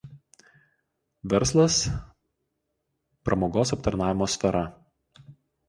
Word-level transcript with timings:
verslas 1.33 1.75
pramogos 3.23 3.75
aptarnavimo 3.79 4.25
sfera 4.35 4.63